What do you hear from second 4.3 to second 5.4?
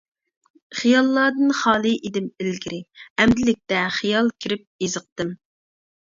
كىرىپ ئېزىقتىم.